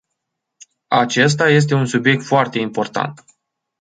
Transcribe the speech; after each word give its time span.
Acesta 0.87 1.49
este 1.49 1.73
un 1.75 1.85
subiect 1.85 2.23
foarte 2.23 2.59
important. 2.59 3.23